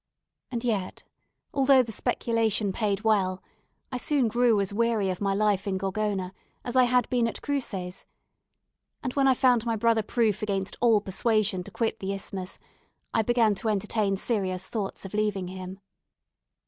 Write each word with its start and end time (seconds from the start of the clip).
And 0.49 0.63
yet, 0.63 1.03
although 1.53 1.83
the 1.83 1.91
speculation 1.91 2.73
paid 2.73 3.01
well, 3.03 3.43
I 3.91 3.97
soon 3.97 4.29
grew 4.29 4.59
as 4.59 4.73
weary 4.73 5.09
of 5.11 5.21
my 5.21 5.35
life 5.35 5.67
in 5.67 5.77
Gorgona 5.77 6.33
as 6.65 6.75
I 6.75 6.85
had 6.85 7.07
been 7.11 7.27
at 7.27 7.43
Cruces; 7.43 8.07
and 9.03 9.13
when 9.13 9.27
I 9.27 9.35
found 9.35 9.63
my 9.63 9.75
brother 9.75 10.01
proof 10.01 10.41
against 10.41 10.75
all 10.81 11.01
persuasion 11.01 11.63
to 11.65 11.69
quit 11.69 11.99
the 11.99 12.13
Isthmus, 12.13 12.57
I 13.13 13.21
began 13.21 13.53
to 13.53 13.69
entertain 13.69 14.17
serious 14.17 14.65
thoughts 14.65 15.05
of 15.05 15.13
leaving 15.13 15.49
him. 15.49 15.79